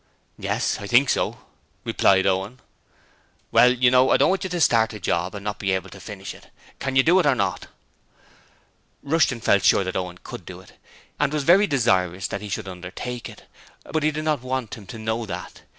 'Yes, 0.39 0.79
I 0.79 0.87
think 0.87 1.11
so,' 1.11 1.37
replied 1.85 2.25
Owen. 2.25 2.59
'Well, 3.51 3.71
you 3.71 3.91
know, 3.91 4.09
I 4.09 4.17
don't 4.17 4.31
want 4.31 4.43
you 4.43 4.49
to 4.49 4.59
start 4.59 4.89
on 4.91 4.95
the 4.95 4.99
job 4.99 5.35
and 5.35 5.43
not 5.43 5.59
be 5.59 5.69
able 5.73 5.91
to 5.91 5.99
finish 5.99 6.33
it. 6.33 6.47
Can 6.79 6.95
you 6.95 7.03
do 7.03 7.19
it 7.19 7.27
or 7.27 7.35
not?' 7.35 7.67
Rushton 9.03 9.41
felt 9.41 9.63
sure 9.63 9.83
that 9.83 9.95
Owen 9.95 10.17
could 10.23 10.43
do 10.43 10.59
it, 10.59 10.71
and 11.19 11.31
was 11.31 11.43
very 11.43 11.67
desirous 11.67 12.27
that 12.29 12.41
he 12.41 12.49
should 12.49 12.67
undertake 12.67 13.29
it, 13.29 13.43
but 13.93 14.01
he 14.01 14.09
did 14.09 14.23
not 14.23 14.41
want 14.41 14.73
him 14.75 14.87
to 14.87 14.97
know 14.97 15.27
that. 15.27 15.61